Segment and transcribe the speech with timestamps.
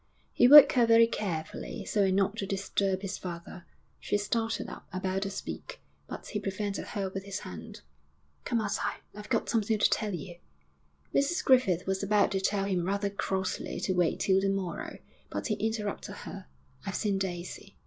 [0.33, 3.65] He woke her very carefully, so as not to disturb his father.
[3.99, 7.81] She started up, about to speak, but he prevented her with his hand.
[8.43, 10.37] 'Come outside; I've got something to tell you.'
[11.13, 14.97] Mrs Griffith was about to tell him rather crossly to wait till the morrow,
[15.29, 16.47] but he interrupted her,
[16.83, 17.75] 'I've seen Daisy.'